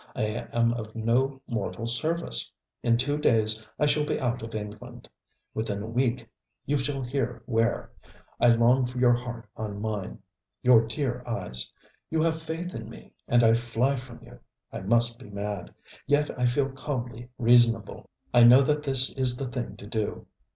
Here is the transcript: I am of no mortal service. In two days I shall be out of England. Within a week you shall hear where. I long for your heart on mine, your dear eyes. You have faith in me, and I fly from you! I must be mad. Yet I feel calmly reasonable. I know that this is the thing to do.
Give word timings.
I 0.15 0.23
am 0.51 0.73
of 0.73 0.95
no 0.95 1.43
mortal 1.45 1.85
service. 1.85 2.51
In 2.81 2.97
two 2.97 3.19
days 3.19 3.63
I 3.77 3.85
shall 3.85 4.03
be 4.03 4.19
out 4.19 4.41
of 4.41 4.55
England. 4.55 5.07
Within 5.53 5.83
a 5.83 5.87
week 5.87 6.27
you 6.65 6.79
shall 6.79 7.03
hear 7.03 7.43
where. 7.45 7.91
I 8.39 8.47
long 8.47 8.87
for 8.87 8.97
your 8.97 9.13
heart 9.13 9.45
on 9.55 9.79
mine, 9.79 10.17
your 10.63 10.87
dear 10.87 11.21
eyes. 11.27 11.71
You 12.09 12.23
have 12.23 12.41
faith 12.41 12.73
in 12.73 12.89
me, 12.89 13.13
and 13.27 13.43
I 13.43 13.53
fly 13.53 13.95
from 13.95 14.23
you! 14.25 14.39
I 14.71 14.79
must 14.79 15.19
be 15.19 15.29
mad. 15.29 15.71
Yet 16.07 16.31
I 16.35 16.47
feel 16.47 16.69
calmly 16.71 17.29
reasonable. 17.37 18.09
I 18.33 18.41
know 18.41 18.63
that 18.63 18.81
this 18.81 19.11
is 19.11 19.37
the 19.37 19.45
thing 19.49 19.77
to 19.77 19.85
do. 19.85 20.25